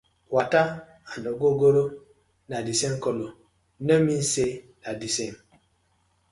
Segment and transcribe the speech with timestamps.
[0.35, 0.65] Water
[1.13, 1.83] and ogogoro
[2.49, 3.31] na the same colour,
[3.85, 4.49] no mean say
[4.83, 5.35] na the same: